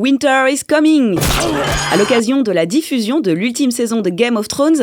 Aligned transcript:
Winter 0.00 0.46
is 0.48 0.60
coming 0.66 1.18
À 1.92 1.96
l'occasion 1.98 2.40
de 2.40 2.50
la 2.50 2.64
diffusion 2.64 3.20
de 3.20 3.32
l'ultime 3.32 3.70
saison 3.70 4.00
de 4.00 4.08
Game 4.08 4.38
of 4.38 4.48
Thrones, 4.48 4.82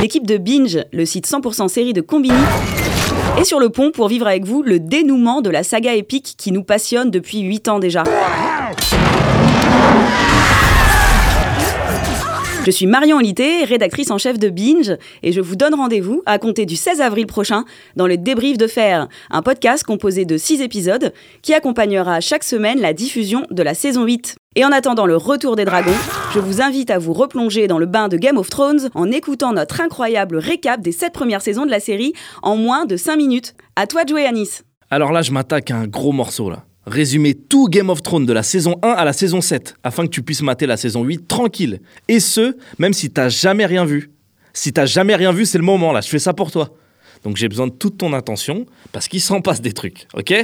l'équipe 0.00 0.28
de 0.28 0.36
Binge, 0.36 0.78
le 0.92 1.04
site 1.06 1.26
100% 1.26 1.66
série 1.66 1.92
de 1.92 2.00
Combini, 2.00 2.36
est 3.36 3.42
sur 3.42 3.58
le 3.58 3.68
pont 3.68 3.90
pour 3.90 4.06
vivre 4.06 4.28
avec 4.28 4.44
vous 4.44 4.62
le 4.62 4.78
dénouement 4.78 5.40
de 5.40 5.50
la 5.50 5.64
saga 5.64 5.92
épique 5.92 6.34
qui 6.38 6.52
nous 6.52 6.62
passionne 6.62 7.10
depuis 7.10 7.40
8 7.40 7.66
ans 7.66 7.78
déjà. 7.80 8.04
Je 12.68 12.72
suis 12.72 12.86
Marion 12.86 13.16
Olité, 13.16 13.64
rédactrice 13.64 14.10
en 14.10 14.18
chef 14.18 14.38
de 14.38 14.50
Binge, 14.50 14.94
et 15.22 15.32
je 15.32 15.40
vous 15.40 15.56
donne 15.56 15.74
rendez-vous 15.74 16.22
à 16.26 16.38
compter 16.38 16.66
du 16.66 16.76
16 16.76 17.00
avril 17.00 17.26
prochain 17.26 17.64
dans 17.96 18.06
le 18.06 18.18
Débrief 18.18 18.58
de 18.58 18.66
Fer, 18.66 19.08
un 19.30 19.40
podcast 19.40 19.84
composé 19.84 20.26
de 20.26 20.36
6 20.36 20.60
épisodes 20.60 21.14
qui 21.40 21.54
accompagnera 21.54 22.20
chaque 22.20 22.44
semaine 22.44 22.78
la 22.78 22.92
diffusion 22.92 23.46
de 23.50 23.62
la 23.62 23.72
saison 23.72 24.04
8. 24.04 24.36
Et 24.56 24.66
en 24.66 24.70
attendant 24.70 25.06
le 25.06 25.16
retour 25.16 25.56
des 25.56 25.64
dragons, 25.64 25.96
je 26.34 26.40
vous 26.40 26.60
invite 26.60 26.90
à 26.90 26.98
vous 26.98 27.14
replonger 27.14 27.68
dans 27.68 27.78
le 27.78 27.86
bain 27.86 28.08
de 28.08 28.18
Game 28.18 28.36
of 28.36 28.50
Thrones 28.50 28.90
en 28.92 29.10
écoutant 29.10 29.54
notre 29.54 29.80
incroyable 29.80 30.36
récap 30.36 30.82
des 30.82 30.92
7 30.92 31.14
premières 31.14 31.40
saisons 31.40 31.64
de 31.64 31.70
la 31.70 31.80
série 31.80 32.12
en 32.42 32.58
moins 32.58 32.84
de 32.84 32.98
5 32.98 33.16
minutes. 33.16 33.54
À 33.76 33.86
toi 33.86 34.04
de 34.04 34.10
jouer, 34.10 34.26
Anis. 34.26 34.62
Alors 34.90 35.12
là, 35.12 35.22
je 35.22 35.32
m'attaque 35.32 35.70
à 35.70 35.76
un 35.76 35.86
gros 35.86 36.12
morceau 36.12 36.50
là 36.50 36.67
résumer 36.88 37.34
tout 37.34 37.68
Game 37.68 37.90
of 37.90 38.02
Thrones 38.02 38.26
de 38.26 38.32
la 38.32 38.42
saison 38.42 38.76
1 38.82 38.88
à 38.88 39.04
la 39.04 39.12
saison 39.12 39.40
7, 39.40 39.76
afin 39.82 40.04
que 40.04 40.10
tu 40.10 40.22
puisses 40.22 40.42
mater 40.42 40.66
la 40.66 40.76
saison 40.76 41.04
8 41.04 41.28
tranquille. 41.28 41.80
Et 42.08 42.20
ce, 42.20 42.56
même 42.78 42.92
si 42.92 43.10
t'as 43.10 43.28
jamais 43.28 43.66
rien 43.66 43.84
vu. 43.84 44.10
Si 44.52 44.72
t'as 44.72 44.86
jamais 44.86 45.14
rien 45.14 45.32
vu, 45.32 45.46
c'est 45.46 45.58
le 45.58 45.64
moment 45.64 45.92
là, 45.92 46.00
je 46.00 46.08
fais 46.08 46.18
ça 46.18 46.32
pour 46.32 46.50
toi. 46.50 46.70
Donc 47.24 47.36
j'ai 47.36 47.48
besoin 47.48 47.66
de 47.66 47.72
toute 47.72 47.98
ton 47.98 48.12
attention, 48.12 48.66
parce 48.92 49.08
qu'il 49.08 49.20
s'en 49.20 49.40
passe 49.40 49.60
des 49.60 49.72
trucs, 49.72 50.06
ok? 50.14 50.34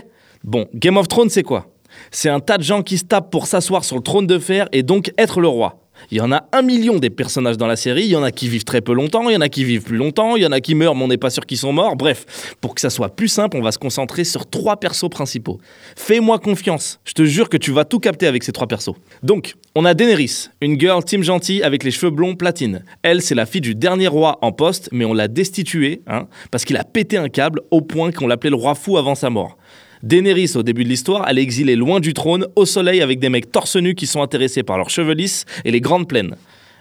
Bon, 0.44 0.68
Game 0.74 0.96
of 0.96 1.08
Thrones, 1.08 1.30
c'est 1.30 1.42
quoi? 1.42 1.70
C'est 2.10 2.28
un 2.28 2.40
tas 2.40 2.58
de 2.58 2.62
gens 2.62 2.82
qui 2.82 2.98
se 2.98 3.04
tapent 3.04 3.30
pour 3.30 3.46
s'asseoir 3.46 3.84
sur 3.84 3.96
le 3.96 4.02
trône 4.02 4.26
de 4.26 4.38
fer 4.38 4.68
et 4.72 4.82
donc 4.82 5.12
être 5.16 5.40
le 5.40 5.48
roi. 5.48 5.83
Il 6.10 6.18
y 6.18 6.20
en 6.20 6.32
a 6.32 6.44
un 6.52 6.62
million 6.62 6.98
des 6.98 7.10
personnages 7.10 7.56
dans 7.56 7.66
la 7.66 7.76
série, 7.76 8.04
il 8.04 8.10
y 8.10 8.16
en 8.16 8.22
a 8.22 8.30
qui 8.30 8.48
vivent 8.48 8.64
très 8.64 8.80
peu 8.80 8.92
longtemps, 8.92 9.28
il 9.28 9.34
y 9.34 9.36
en 9.36 9.40
a 9.40 9.48
qui 9.48 9.64
vivent 9.64 9.82
plus 9.82 9.96
longtemps, 9.96 10.36
il 10.36 10.42
y 10.42 10.46
en 10.46 10.52
a 10.52 10.60
qui 10.60 10.74
meurent 10.74 10.94
mais 10.94 11.04
on 11.04 11.08
n'est 11.08 11.16
pas 11.16 11.30
sûr 11.30 11.46
qu'ils 11.46 11.58
sont 11.58 11.72
morts. 11.72 11.96
Bref, 11.96 12.56
pour 12.60 12.74
que 12.74 12.80
ça 12.80 12.90
soit 12.90 13.14
plus 13.14 13.28
simple, 13.28 13.56
on 13.56 13.62
va 13.62 13.72
se 13.72 13.78
concentrer 13.78 14.24
sur 14.24 14.48
trois 14.48 14.76
persos 14.76 15.08
principaux. 15.08 15.58
Fais-moi 15.96 16.38
confiance, 16.38 17.00
je 17.04 17.12
te 17.12 17.24
jure 17.24 17.48
que 17.48 17.56
tu 17.56 17.72
vas 17.72 17.84
tout 17.84 18.00
capter 18.00 18.26
avec 18.26 18.44
ces 18.44 18.52
trois 18.52 18.66
persos. 18.66 18.94
Donc, 19.22 19.54
on 19.74 19.84
a 19.84 19.94
Daenerys, 19.94 20.48
une 20.60 20.78
girl 20.78 21.04
team 21.04 21.22
gentille 21.22 21.62
avec 21.62 21.84
les 21.84 21.90
cheveux 21.90 22.10
blonds 22.10 22.36
platine. 22.36 22.84
Elle, 23.02 23.22
c'est 23.22 23.34
la 23.34 23.46
fille 23.46 23.60
du 23.60 23.74
dernier 23.74 24.08
roi 24.08 24.38
en 24.42 24.52
poste, 24.52 24.88
mais 24.92 25.04
on 25.04 25.14
l'a 25.14 25.28
destituée, 25.28 26.02
hein, 26.06 26.26
parce 26.50 26.64
qu'il 26.64 26.76
a 26.76 26.84
pété 26.84 27.16
un 27.16 27.28
câble 27.28 27.60
au 27.70 27.80
point 27.80 28.12
qu'on 28.12 28.26
l'appelait 28.26 28.50
le 28.50 28.56
roi 28.56 28.74
fou 28.74 28.98
avant 28.98 29.14
sa 29.14 29.30
mort. 29.30 29.56
Daenerys, 30.04 30.54
au 30.56 30.62
début 30.62 30.84
de 30.84 30.90
l'histoire, 30.90 31.24
elle 31.26 31.38
est 31.38 31.42
exilée 31.42 31.76
loin 31.76 31.98
du 31.98 32.12
trône, 32.12 32.46
au 32.56 32.66
soleil, 32.66 33.00
avec 33.00 33.20
des 33.20 33.30
mecs 33.30 33.50
torse 33.50 33.76
nus 33.76 33.94
qui 33.94 34.06
sont 34.06 34.20
intéressés 34.20 34.62
par 34.62 34.76
leurs 34.76 34.90
cheveux 34.90 35.14
lisses 35.14 35.46
et 35.64 35.70
les 35.70 35.80
grandes 35.80 36.06
plaines. 36.06 36.36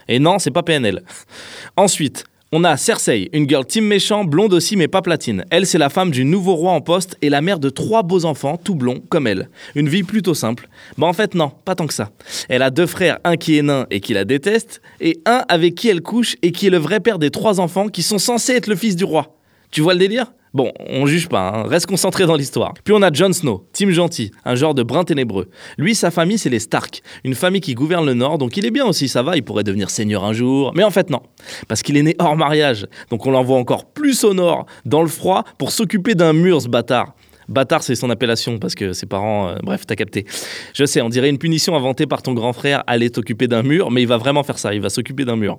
Et 0.08 0.18
non, 0.18 0.38
c'est 0.38 0.50
pas 0.50 0.62
PNL. 0.62 1.02
Ensuite, 1.74 2.24
on 2.52 2.64
a 2.64 2.76
Cersei, 2.76 3.30
une 3.32 3.48
girl 3.48 3.64
team 3.64 3.86
méchant, 3.86 4.24
blonde 4.24 4.52
aussi 4.52 4.76
mais 4.76 4.88
pas 4.88 5.00
platine. 5.00 5.46
Elle, 5.48 5.66
c'est 5.66 5.78
la 5.78 5.88
femme 5.88 6.10
du 6.10 6.26
nouveau 6.26 6.54
roi 6.54 6.72
en 6.72 6.82
poste 6.82 7.16
et 7.22 7.30
la 7.30 7.40
mère 7.40 7.60
de 7.60 7.70
trois 7.70 8.02
beaux 8.02 8.26
enfants, 8.26 8.58
tout 8.62 8.74
blonds, 8.74 9.02
comme 9.08 9.26
elle. 9.26 9.48
Une 9.74 9.88
vie 9.88 10.02
plutôt 10.02 10.34
simple. 10.34 10.68
Bah 10.98 11.06
en 11.06 11.14
fait 11.14 11.34
non, 11.34 11.50
pas 11.64 11.74
tant 11.74 11.86
que 11.86 11.94
ça. 11.94 12.10
Elle 12.50 12.60
a 12.60 12.68
deux 12.68 12.86
frères, 12.86 13.20
un 13.24 13.38
qui 13.38 13.56
est 13.56 13.62
nain 13.62 13.86
et 13.90 14.00
qui 14.00 14.12
la 14.12 14.26
déteste, 14.26 14.82
et 15.00 15.18
un 15.24 15.46
avec 15.48 15.76
qui 15.76 15.88
elle 15.88 16.02
couche 16.02 16.36
et 16.42 16.52
qui 16.52 16.66
est 16.66 16.70
le 16.70 16.76
vrai 16.76 17.00
père 17.00 17.18
des 17.18 17.30
trois 17.30 17.58
enfants 17.58 17.88
qui 17.88 18.02
sont 18.02 18.18
censés 18.18 18.52
être 18.52 18.66
le 18.66 18.76
fils 18.76 18.96
du 18.96 19.04
roi. 19.04 19.34
Tu 19.70 19.80
vois 19.80 19.94
le 19.94 19.98
délire? 19.98 20.30
Bon, 20.54 20.70
on 20.88 21.04
juge 21.06 21.28
pas, 21.28 21.48
hein. 21.48 21.62
reste 21.64 21.86
concentré 21.86 22.26
dans 22.26 22.36
l'histoire. 22.36 22.74
Puis 22.84 22.94
on 22.94 23.02
a 23.02 23.12
Jon 23.12 23.32
Snow, 23.32 23.66
Team 23.72 23.90
Gentil, 23.90 24.30
un 24.44 24.54
genre 24.54 24.72
de 24.72 24.84
brin 24.84 25.02
ténébreux. 25.02 25.48
Lui, 25.78 25.96
sa 25.96 26.12
famille, 26.12 26.38
c'est 26.38 26.48
les 26.48 26.60
Stark, 26.60 27.02
une 27.24 27.34
famille 27.34 27.60
qui 27.60 27.74
gouverne 27.74 28.06
le 28.06 28.14
Nord, 28.14 28.38
donc 28.38 28.56
il 28.56 28.64
est 28.64 28.70
bien 28.70 28.86
aussi, 28.86 29.08
ça 29.08 29.24
va, 29.24 29.36
il 29.36 29.42
pourrait 29.42 29.64
devenir 29.64 29.90
seigneur 29.90 30.24
un 30.24 30.32
jour. 30.32 30.70
Mais 30.76 30.84
en 30.84 30.92
fait, 30.92 31.10
non, 31.10 31.22
parce 31.66 31.82
qu'il 31.82 31.96
est 31.96 32.04
né 32.04 32.14
hors 32.20 32.36
mariage, 32.36 32.86
donc 33.10 33.26
on 33.26 33.32
l'envoie 33.32 33.58
encore 33.58 33.86
plus 33.86 34.22
au 34.22 34.32
Nord, 34.32 34.66
dans 34.84 35.02
le 35.02 35.08
froid, 35.08 35.42
pour 35.58 35.72
s'occuper 35.72 36.14
d'un 36.14 36.32
mur, 36.32 36.62
ce 36.62 36.68
bâtard. 36.68 37.16
Bâtard, 37.48 37.82
c'est 37.82 37.94
son 37.94 38.10
appellation 38.10 38.58
parce 38.58 38.74
que 38.74 38.92
ses 38.92 39.06
parents. 39.06 39.48
Euh, 39.48 39.56
bref, 39.62 39.82
t'as 39.86 39.96
capté. 39.96 40.24
Je 40.72 40.84
sais, 40.84 41.00
on 41.00 41.08
dirait 41.08 41.30
une 41.30 41.38
punition 41.38 41.76
inventée 41.76 42.06
par 42.06 42.22
ton 42.22 42.32
grand 42.32 42.52
frère, 42.52 42.82
aller 42.86 43.10
t'occuper 43.10 43.48
d'un 43.48 43.62
mur, 43.62 43.90
mais 43.90 44.02
il 44.02 44.08
va 44.08 44.16
vraiment 44.16 44.42
faire 44.42 44.58
ça, 44.58 44.74
il 44.74 44.80
va 44.80 44.90
s'occuper 44.90 45.24
d'un 45.24 45.36
mur. 45.36 45.58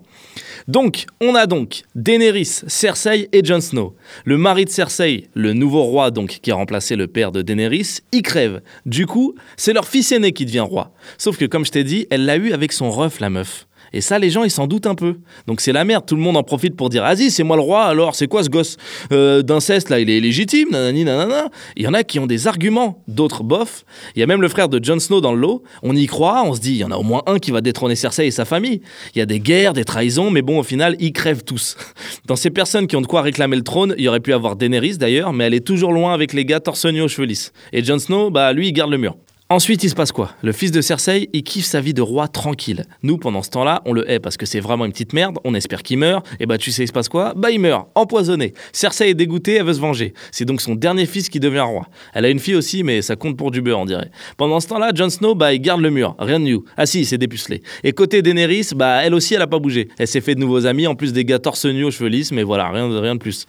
Donc, 0.67 1.05
on 1.21 1.35
a 1.35 1.45
donc 1.45 1.83
Daenerys, 1.95 2.61
Cersei 2.67 3.29
et 3.31 3.43
Jon 3.43 3.61
Snow. 3.61 3.95
Le 4.25 4.37
mari 4.37 4.65
de 4.65 4.69
Cersei, 4.69 5.27
le 5.33 5.53
nouveau 5.53 5.83
roi 5.83 6.11
donc 6.11 6.39
qui 6.41 6.51
a 6.51 6.55
remplacé 6.55 6.95
le 6.95 7.07
père 7.07 7.31
de 7.31 7.41
Daenerys, 7.41 7.99
il 8.11 8.21
crève. 8.21 8.61
Du 8.85 9.05
coup, 9.05 9.35
c'est 9.57 9.73
leur 9.73 9.87
fils 9.87 10.11
aîné 10.11 10.31
qui 10.31 10.45
devient 10.45 10.59
roi. 10.61 10.91
Sauf 11.17 11.37
que, 11.37 11.45
comme 11.45 11.65
je 11.65 11.71
t'ai 11.71 11.83
dit, 11.83 12.07
elle 12.09 12.25
l'a 12.25 12.37
eu 12.37 12.51
avec 12.51 12.71
son 12.71 12.89
ref, 12.91 13.19
la 13.19 13.29
meuf. 13.29 13.67
Et 13.93 14.01
ça, 14.01 14.19
les 14.19 14.29
gens, 14.29 14.43
ils 14.43 14.51
s'en 14.51 14.67
doutent 14.67 14.87
un 14.87 14.95
peu. 14.95 15.17
Donc 15.47 15.61
c'est 15.61 15.71
la 15.71 15.83
merde. 15.83 16.05
Tout 16.05 16.15
le 16.15 16.21
monde 16.21 16.37
en 16.37 16.43
profite 16.43 16.75
pour 16.75 16.89
dire 16.89 17.03
Vas-y, 17.03 17.31
c'est 17.31 17.43
moi 17.43 17.55
le 17.55 17.61
roi, 17.61 17.83
alors 17.85 18.15
c'est 18.15 18.27
quoi 18.27 18.43
ce 18.43 18.49
gosse 18.49 18.77
euh, 19.11 19.41
d'inceste 19.41 19.89
là 19.89 19.99
Il 19.99 20.09
est 20.09 20.19
légitime, 20.19 20.69
nanani, 20.71 21.03
nanana. 21.03 21.49
Il 21.75 21.83
y 21.83 21.87
en 21.87 21.93
a 21.93 22.03
qui 22.03 22.19
ont 22.19 22.27
des 22.27 22.47
arguments, 22.47 23.03
d'autres 23.07 23.43
bof. 23.43 23.85
Il 24.15 24.19
y 24.19 24.23
a 24.23 24.27
même 24.27 24.41
le 24.41 24.47
frère 24.47 24.69
de 24.69 24.83
Jon 24.83 24.99
Snow 24.99 25.21
dans 25.21 25.33
le 25.33 25.39
lot. 25.39 25.63
On 25.83 25.95
y 25.95 26.05
croit, 26.05 26.43
on 26.45 26.53
se 26.53 26.61
dit 26.61 26.71
Il 26.71 26.77
y 26.77 26.83
en 26.83 26.91
a 26.91 26.97
au 26.97 27.03
moins 27.03 27.23
un 27.27 27.39
qui 27.39 27.51
va 27.51 27.61
détrôner 27.61 27.95
Cersei 27.95 28.27
et 28.27 28.31
sa 28.31 28.45
famille. 28.45 28.81
Il 29.13 29.19
y 29.19 29.21
a 29.21 29.25
des 29.25 29.39
guerres, 29.39 29.73
des 29.73 29.85
trahisons, 29.85 30.31
mais 30.31 30.41
bon, 30.41 30.59
au 30.59 30.63
final, 30.63 30.95
ils 30.99 31.13
crèvent 31.13 31.43
tous. 31.43 31.77
Dans 32.25 32.35
ces 32.35 32.49
personnes 32.49 32.87
qui 32.87 32.95
ont 32.95 33.01
de 33.01 33.07
quoi 33.07 33.21
réclamer 33.21 33.55
le 33.55 33.63
trône, 33.63 33.93
il 33.97 34.03
y 34.03 34.07
aurait 34.07 34.19
pu 34.19 34.33
avoir 34.33 34.55
Daenerys 34.55 34.97
d'ailleurs, 34.97 35.33
mais 35.33 35.45
elle 35.45 35.53
est 35.53 35.65
toujours 35.65 35.91
loin 35.91 36.13
avec 36.13 36.33
les 36.33 36.45
gars 36.45 36.59
torse 36.59 36.85
aux 36.85 37.07
cheveux. 37.07 37.25
Et 37.73 37.83
Jon 37.83 37.99
Snow, 37.99 38.29
bah 38.29 38.53
lui, 38.53 38.67
il 38.67 38.73
garde 38.73 38.91
le 38.91 38.97
mur. 38.97 39.15
Ensuite, 39.55 39.85
il 39.85 39.89
se 39.89 39.95
passe 39.95 40.11
quoi? 40.11 40.31
Le 40.41 40.51
fils 40.51 40.71
de 40.71 40.81
Cersei, 40.81 41.29
il 41.31 41.41
kiffe 41.41 41.63
sa 41.63 41.79
vie 41.79 41.93
de 41.93 42.01
roi 42.01 42.27
tranquille. 42.27 42.83
Nous, 43.03 43.17
pendant 43.17 43.41
ce 43.41 43.49
temps-là, 43.51 43.81
on 43.85 43.93
le 43.93 44.11
hait 44.11 44.19
parce 44.19 44.35
que 44.35 44.45
c'est 44.45 44.59
vraiment 44.59 44.83
une 44.83 44.91
petite 44.91 45.13
merde, 45.13 45.37
on 45.45 45.53
espère 45.53 45.81
qu'il 45.81 45.97
meurt, 45.97 46.27
et 46.41 46.45
bah 46.45 46.57
tu 46.57 46.73
sais, 46.73 46.83
il 46.83 46.87
se 46.87 46.91
passe 46.91 47.07
quoi? 47.07 47.31
Bah 47.37 47.51
il 47.51 47.61
meurt, 47.61 47.87
empoisonné. 47.95 48.53
Cersei 48.73 49.11
est 49.11 49.13
dégoûtée, 49.13 49.53
elle 49.53 49.63
veut 49.63 49.73
se 49.75 49.79
venger. 49.79 50.13
C'est 50.31 50.43
donc 50.43 50.59
son 50.59 50.75
dernier 50.75 51.05
fils 51.05 51.29
qui 51.29 51.39
devient 51.39 51.61
roi. 51.61 51.87
Elle 52.13 52.25
a 52.25 52.29
une 52.31 52.39
fille 52.39 52.55
aussi, 52.55 52.83
mais 52.83 53.01
ça 53.01 53.15
compte 53.15 53.37
pour 53.37 53.49
du 53.49 53.61
beurre, 53.61 53.79
on 53.79 53.85
dirait. 53.85 54.11
Pendant 54.35 54.59
ce 54.59 54.67
temps-là, 54.67 54.91
Jon 54.93 55.09
Snow, 55.09 55.35
bah 55.35 55.53
il 55.53 55.61
garde 55.61 55.79
le 55.79 55.89
mur, 55.89 56.17
rien 56.19 56.41
de 56.41 56.43
new. 56.43 56.65
Ah 56.75 56.85
si, 56.85 56.99
il 56.99 57.05
s'est 57.05 57.17
dépucelé. 57.17 57.63
Et 57.85 57.93
côté 57.93 58.21
Daenerys, 58.21 58.71
bah 58.75 59.05
elle 59.05 59.13
aussi, 59.13 59.35
elle 59.35 59.41
a 59.41 59.47
pas 59.47 59.59
bougé. 59.59 59.87
Elle 59.97 60.09
s'est 60.09 60.19
fait 60.19 60.35
de 60.35 60.41
nouveaux 60.41 60.65
amis, 60.65 60.85
en 60.85 60.95
plus 60.95 61.13
des 61.13 61.23
gars 61.23 61.39
torse 61.39 61.63
nu 61.63 61.85
aux 61.85 61.91
cheveux 61.91 62.09
lisses, 62.09 62.33
mais 62.33 62.43
voilà, 62.43 62.67
rien 62.71 62.89
de, 62.89 62.97
rien 62.97 63.15
de 63.15 63.21
plus. 63.21 63.45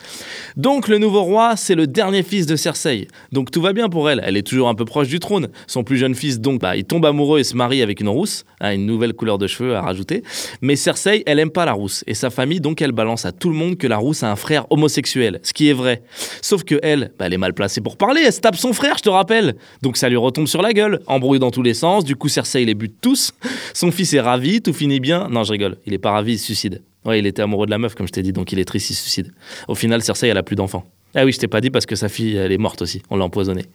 Donc 0.57 0.87
le 0.87 0.99
nouveau 0.99 1.23
roi, 1.23 1.57
c'est 1.57 1.75
le 1.75 1.89
dernier 1.89 2.23
fils 2.23 2.47
de 2.47 2.55
Cersei. 2.55 3.09
Donc 3.33 3.51
tout 3.51 3.61
va 3.61 3.73
bien 3.73 3.89
pour 3.89 4.09
elle, 4.09 4.23
elle 4.25 4.37
est 4.37 4.47
toujours 4.47 4.69
un 4.69 4.77
peu 4.77 4.85
proche 4.85 5.09
du 5.09 5.19
trône. 5.19 5.49
Jeune 5.97 6.15
fils, 6.15 6.41
donc, 6.41 6.61
bah, 6.61 6.77
il 6.77 6.85
tombe 6.85 7.05
amoureux 7.07 7.41
et 7.41 7.45
se 7.45 7.57
marie 7.57 7.83
avec 7.83 8.01
une 8.01 8.09
rousse, 8.09 8.45
hein, 8.61 8.73
une 8.73 8.87
nouvelle 8.87 9.15
couleur 9.15 9.39
de 9.39 9.47
cheveux 9.47 9.75
à 9.75 9.83
rajouter. 9.83 10.23
Mais 10.61 10.77
Cersei, 10.77 11.23
elle 11.27 11.39
aime 11.39 11.51
pas 11.51 11.65
la 11.65 11.73
rousse. 11.73 12.05
Et 12.07 12.15
sa 12.15 12.31
famille, 12.31 12.61
donc, 12.61 12.83
elle 12.83 12.93
balance 12.93 13.25
à 13.25 13.33
tout 13.33 13.49
le 13.49 13.57
monde 13.57 13.77
que 13.77 13.87
la 13.87 13.97
rousse 13.97 14.23
a 14.23 14.31
un 14.31 14.37
frère 14.37 14.67
homosexuel. 14.71 15.41
Ce 15.43 15.53
qui 15.53 15.69
est 15.69 15.73
vrai. 15.73 16.03
Sauf 16.43 16.65
que 16.65 16.79
elle, 16.83 17.13
bah, 17.19 17.27
elle 17.27 17.33
est 17.33 17.39
mal 17.39 17.55
placée 17.55 17.81
pour 17.81 17.97
parler. 17.97 18.23
Elle 18.25 18.33
se 18.33 18.41
tape 18.41 18.57
son 18.57 18.73
frère, 18.73 18.99
je 18.99 19.03
te 19.03 19.09
rappelle. 19.09 19.57
Donc 19.83 19.97
ça 19.97 20.09
lui 20.09 20.17
retombe 20.17 20.47
sur 20.47 20.63
la 20.63 20.73
gueule. 20.73 21.01
Embrouille 21.07 21.39
dans 21.39 21.51
tous 21.51 21.63
les 21.63 21.75
sens. 21.75 22.05
Du 22.05 22.17
coup, 22.17 22.29
Cersei 22.29 22.65
les 22.65 22.75
bute 22.75 22.97
tous. 23.01 23.33
Son 23.75 23.91
fils 23.91 24.13
est 24.15 24.21
ravi, 24.21 24.63
tout 24.63 24.73
finit 24.73 25.01
bien. 25.01 25.29
Non, 25.31 25.45
je 25.45 25.53
rigole. 25.53 25.77
Il 25.87 25.95
est 25.95 25.99
pas 25.99 26.13
ravi, 26.13 26.33
il 26.33 26.39
se 26.39 26.45
suicide. 26.47 26.83
Ouais, 27.05 27.21
il 27.21 27.27
était 27.27 27.43
amoureux 27.43 27.67
de 27.67 27.71
la 27.71 27.79
meuf, 27.79 27.95
comme 27.95 28.09
je 28.09 28.13
t'ai 28.13 28.23
dit, 28.23 28.33
donc 28.33 28.51
il 28.51 28.59
est 28.59 28.65
triste, 28.65 28.91
il 28.91 28.95
se 28.95 29.03
suicide. 29.03 29.33
Au 29.69 29.77
final, 29.77 30.03
Cersei, 30.03 30.29
elle 30.29 30.39
a 30.39 30.43
plus 30.43 30.57
d'enfants. 30.57 30.85
Ah 31.15 31.25
oui, 31.25 31.33
je 31.33 31.39
t'ai 31.39 31.47
pas 31.47 31.61
dit 31.61 31.71
parce 31.71 31.87
que 31.87 31.95
sa 31.95 32.09
fille, 32.09 32.37
elle 32.37 32.51
est 32.51 32.59
morte 32.59 32.83
aussi. 32.83 33.01
On 33.11 33.17
l'a 33.17 33.25
empoisonnée. 33.25 33.67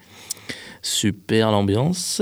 Super 0.81 1.51
l'ambiance. 1.51 2.21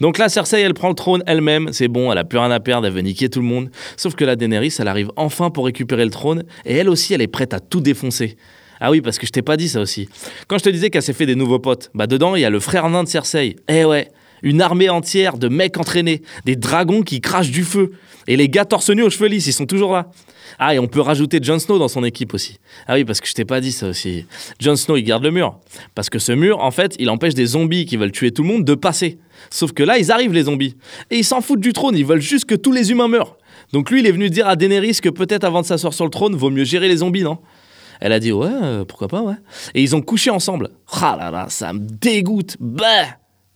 Donc 0.00 0.18
là, 0.18 0.28
Cersei, 0.28 0.60
elle 0.60 0.74
prend 0.74 0.88
le 0.88 0.94
trône 0.94 1.22
elle-même. 1.26 1.70
C'est 1.72 1.88
bon, 1.88 2.12
elle 2.12 2.18
a 2.18 2.24
plus 2.24 2.38
rien 2.38 2.50
à 2.50 2.60
perdre, 2.60 2.86
elle 2.86 2.92
veut 2.92 3.00
niquer 3.00 3.28
tout 3.28 3.40
le 3.40 3.46
monde. 3.46 3.70
Sauf 3.96 4.14
que 4.14 4.24
la 4.24 4.36
Daenerys, 4.36 4.74
elle 4.78 4.88
arrive 4.88 5.10
enfin 5.16 5.50
pour 5.50 5.64
récupérer 5.64 6.04
le 6.04 6.10
trône. 6.10 6.44
Et 6.64 6.76
elle 6.76 6.88
aussi, 6.88 7.12
elle 7.12 7.22
est 7.22 7.26
prête 7.26 7.54
à 7.54 7.60
tout 7.60 7.80
défoncer. 7.80 8.36
Ah 8.80 8.90
oui, 8.90 9.00
parce 9.00 9.18
que 9.18 9.26
je 9.26 9.32
t'ai 9.32 9.42
pas 9.42 9.56
dit 9.56 9.68
ça 9.68 9.80
aussi. 9.80 10.08
Quand 10.48 10.58
je 10.58 10.64
te 10.64 10.68
disais 10.68 10.90
qu'elle 10.90 11.02
s'est 11.02 11.12
fait 11.12 11.26
des 11.26 11.36
nouveaux 11.36 11.60
potes, 11.60 11.90
bah 11.94 12.06
dedans, 12.06 12.34
il 12.34 12.42
y 12.42 12.44
a 12.44 12.50
le 12.50 12.60
frère 12.60 12.88
nain 12.88 13.04
de 13.04 13.08
Cersei. 13.08 13.56
Eh 13.68 13.84
ouais, 13.84 14.10
une 14.42 14.60
armée 14.60 14.88
entière 14.88 15.38
de 15.38 15.48
mecs 15.48 15.78
entraînés, 15.78 16.22
des 16.44 16.56
dragons 16.56 17.02
qui 17.02 17.20
crachent 17.20 17.50
du 17.50 17.64
feu. 17.64 17.92
Et 18.26 18.36
les 18.36 18.48
gars 18.48 18.64
torse 18.64 18.90
nus 18.90 19.02
aux 19.02 19.10
cheveux 19.10 19.28
lisses, 19.28 19.46
ils 19.46 19.52
sont 19.52 19.66
toujours 19.66 19.92
là. 19.92 20.10
Ah, 20.58 20.74
et 20.74 20.78
on 20.78 20.86
peut 20.86 21.00
rajouter 21.00 21.38
Jon 21.42 21.58
Snow 21.58 21.78
dans 21.78 21.88
son 21.88 22.04
équipe 22.04 22.34
aussi. 22.34 22.58
Ah 22.86 22.94
oui, 22.94 23.04
parce 23.04 23.20
que 23.20 23.28
je 23.28 23.32
t'ai 23.32 23.44
pas 23.44 23.60
dit 23.60 23.72
ça 23.72 23.88
aussi. 23.88 24.26
Jon 24.60 24.76
Snow, 24.76 24.96
il 24.96 25.02
garde 25.02 25.22
le 25.22 25.30
mur. 25.30 25.58
Parce 25.94 26.10
que 26.10 26.18
ce 26.18 26.32
mur, 26.32 26.60
en 26.60 26.70
fait, 26.70 26.94
il 26.98 27.10
empêche 27.10 27.34
des 27.34 27.46
zombies 27.46 27.86
qui 27.86 27.96
veulent 27.96 28.12
tuer 28.12 28.32
tout 28.32 28.42
le 28.42 28.48
monde 28.48 28.64
de 28.64 28.74
passer. 28.74 29.18
Sauf 29.50 29.72
que 29.72 29.82
là, 29.82 29.98
ils 29.98 30.12
arrivent, 30.12 30.32
les 30.32 30.44
zombies. 30.44 30.76
Et 31.10 31.18
ils 31.18 31.24
s'en 31.24 31.40
foutent 31.40 31.60
du 31.60 31.72
trône, 31.72 31.96
ils 31.96 32.06
veulent 32.06 32.20
juste 32.20 32.44
que 32.44 32.54
tous 32.54 32.72
les 32.72 32.90
humains 32.90 33.08
meurent. 33.08 33.36
Donc 33.72 33.90
lui, 33.90 34.00
il 34.00 34.06
est 34.06 34.12
venu 34.12 34.30
dire 34.30 34.46
à 34.46 34.56
Daenerys 34.56 34.98
que 35.02 35.08
peut-être 35.08 35.44
avant 35.44 35.62
de 35.62 35.66
s'asseoir 35.66 35.94
sur 35.94 36.04
le 36.04 36.10
trône, 36.10 36.36
vaut 36.36 36.50
mieux 36.50 36.64
gérer 36.64 36.88
les 36.88 36.98
zombies, 36.98 37.22
non? 37.22 37.38
Elle 38.00 38.12
a 38.12 38.18
dit 38.18 38.32
ouais, 38.32 38.48
euh, 38.50 38.84
pourquoi 38.84 39.08
pas, 39.08 39.22
ouais. 39.22 39.36
Et 39.74 39.82
ils 39.82 39.94
ont 39.94 40.02
couché 40.02 40.30
ensemble. 40.30 40.70
Ah 40.92 41.16
là 41.18 41.30
là, 41.30 41.46
ça 41.48 41.72
me 41.72 41.78
dégoûte. 41.78 42.56
Bah 42.58 43.06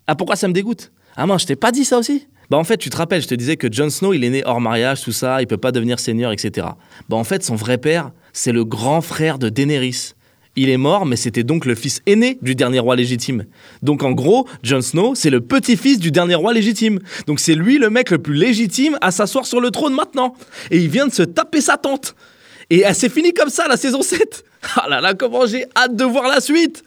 Ah, 0.06 0.14
pourquoi 0.14 0.36
ça 0.36 0.48
me 0.48 0.52
dégoûte 0.52 0.92
Ah 1.16 1.26
non, 1.26 1.38
je 1.38 1.46
t'ai 1.46 1.56
pas 1.56 1.72
dit 1.72 1.84
ça 1.84 1.98
aussi 1.98 2.26
bah 2.48 2.58
en 2.58 2.64
fait, 2.64 2.76
tu 2.76 2.90
te 2.90 2.96
rappelles, 2.96 3.22
je 3.22 3.26
te 3.26 3.34
disais 3.34 3.56
que 3.56 3.66
Jon 3.70 3.90
Snow, 3.90 4.14
il 4.14 4.22
est 4.22 4.30
né 4.30 4.42
hors 4.44 4.60
mariage, 4.60 5.02
tout 5.02 5.10
ça, 5.10 5.42
il 5.42 5.48
peut 5.48 5.56
pas 5.56 5.72
devenir 5.72 5.98
seigneur, 5.98 6.30
etc. 6.30 6.68
Bah 7.08 7.16
en 7.16 7.24
fait, 7.24 7.42
son 7.42 7.56
vrai 7.56 7.76
père, 7.76 8.12
c'est 8.32 8.52
le 8.52 8.64
grand 8.64 9.00
frère 9.00 9.40
de 9.40 9.48
Daenerys. 9.48 10.12
Il 10.54 10.70
est 10.70 10.76
mort, 10.76 11.06
mais 11.06 11.16
c'était 11.16 11.42
donc 11.42 11.66
le 11.66 11.74
fils 11.74 12.02
aîné 12.06 12.38
du 12.42 12.54
dernier 12.54 12.78
roi 12.78 12.94
légitime. 12.94 13.44
Donc 13.82 14.04
en 14.04 14.12
gros, 14.12 14.48
Jon 14.62 14.80
Snow, 14.80 15.14
c'est 15.14 15.28
le 15.28 15.40
petit-fils 15.40 15.98
du 15.98 16.10
dernier 16.10 16.36
roi 16.36 16.54
légitime. 16.54 17.00
Donc 17.26 17.40
c'est 17.40 17.54
lui 17.54 17.78
le 17.78 17.90
mec 17.90 18.10
le 18.10 18.18
plus 18.18 18.34
légitime 18.34 18.96
à 19.00 19.10
s'asseoir 19.10 19.44
sur 19.44 19.60
le 19.60 19.70
trône 19.70 19.92
maintenant. 19.92 20.34
Et 20.70 20.78
il 20.78 20.88
vient 20.88 21.08
de 21.08 21.12
se 21.12 21.24
taper 21.24 21.60
sa 21.60 21.76
tante. 21.76 22.14
Et 22.70 22.80
elle 22.80 22.94
s'est 22.94 23.08
finie 23.08 23.34
comme 23.34 23.50
ça 23.50 23.68
la 23.68 23.76
saison 23.76 24.02
7. 24.02 24.44
Ah 24.76 24.88
là 24.88 25.00
là, 25.00 25.14
comment 25.14 25.46
j'ai 25.46 25.64
hâte 25.76 25.94
de 25.94 26.04
voir 26.04 26.26
la 26.26 26.40
suite 26.40 26.82